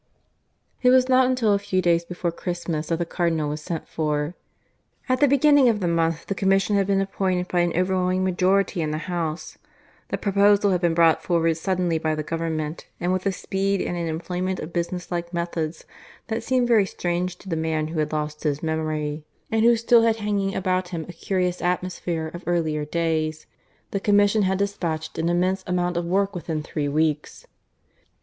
[0.83, 3.87] (II) It was not until a few days before Christmas that the Cardinal was sent
[3.87, 4.33] for.
[5.07, 8.81] At the beginning of the month the Commission had been appointed by an overwhelming majority
[8.81, 9.59] in the House.
[10.09, 13.95] The proposal had been brought forward suddenly by the Government, and with a speed and
[13.95, 15.85] an employment of business like methods
[16.29, 20.01] that seemed very strange to the man who had lost his memory, and who still
[20.01, 23.45] had hanging about him a curious atmosphere of earlier days,
[23.91, 27.45] the Commission had despatched an immense amount of work within three weeks.